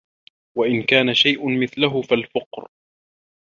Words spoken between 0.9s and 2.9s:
شَيْءٌ مِثْلَهُ فَالْفَقْرُ